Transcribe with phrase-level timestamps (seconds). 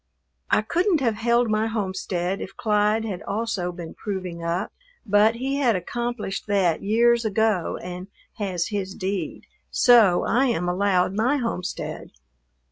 [0.49, 4.71] I couldn't have held my homestead if Clyde had also been proving up,
[5.05, 8.07] but he had accomplished that years ago and
[8.39, 12.09] has his deed, so I am allowed my homestead.